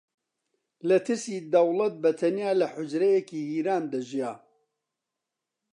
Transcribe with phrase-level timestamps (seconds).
[0.87, 4.33] لە ترسی دەوڵەت بە تەنیا لە حوجرەیەکی هیران دەژیا